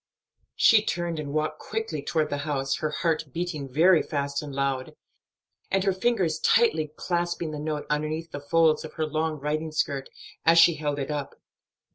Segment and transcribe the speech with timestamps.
[0.55, 4.95] She turned and walked quickly toward the house, her heart beating very fast and loud,
[5.69, 10.09] and her fingers tightly clasping the note underneath the folds of her long riding skirt,
[10.43, 11.35] as she held it up.